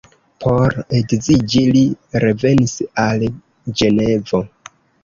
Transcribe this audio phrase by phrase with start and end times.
[0.43, 1.85] Por edziĝi li
[2.25, 3.31] revenis al
[3.81, 4.47] Ĝenevo.